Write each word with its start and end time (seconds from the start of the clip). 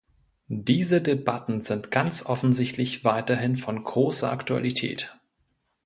Diese 0.47 0.99
Debatten 0.99 1.61
sind 1.61 1.91
ganz 1.91 2.25
offensichtlich 2.25 3.05
weiterhin 3.05 3.55
von 3.55 3.83
großer 3.83 4.31
Aktualität. 4.31 5.15